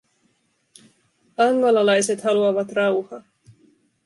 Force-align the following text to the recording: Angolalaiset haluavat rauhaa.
Angolalaiset 1.45 2.23
haluavat 2.23 2.75
rauhaa. 2.81 3.23